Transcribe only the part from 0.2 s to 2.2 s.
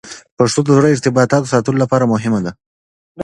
پښتو د زړو ارتباطاتو ساتلو لپاره